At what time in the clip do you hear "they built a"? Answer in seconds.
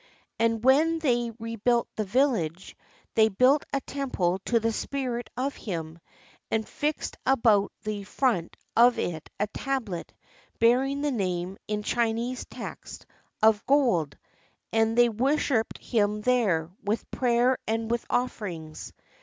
3.13-3.81